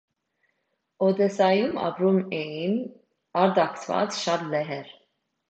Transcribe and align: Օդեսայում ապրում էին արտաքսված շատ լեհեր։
Օդեսայում 1.07 1.77
ապրում 1.89 2.17
էին 2.39 2.73
արտաքսված 3.45 4.19
շատ 4.25 4.49
լեհեր։ 4.57 4.93